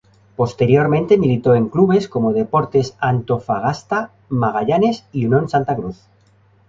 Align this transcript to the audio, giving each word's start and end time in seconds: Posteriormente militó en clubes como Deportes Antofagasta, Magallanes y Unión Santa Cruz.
Posteriormente 0.35 1.15
militó 1.19 1.53
en 1.53 1.69
clubes 1.69 2.09
como 2.09 2.33
Deportes 2.33 2.97
Antofagasta, 2.99 4.09
Magallanes 4.29 5.05
y 5.11 5.27
Unión 5.27 5.47
Santa 5.47 5.75
Cruz. 5.75 6.07